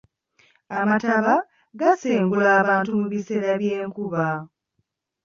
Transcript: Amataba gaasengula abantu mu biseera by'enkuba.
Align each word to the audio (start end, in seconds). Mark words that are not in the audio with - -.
Amataba 0.79 1.33
gaasengula 1.79 2.49
abantu 2.61 2.89
mu 2.99 3.05
biseera 3.11 3.51
by'enkuba. 3.61 4.25